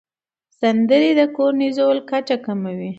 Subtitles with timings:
[0.59, 2.89] سندرې د کورتیزول کچه کموي.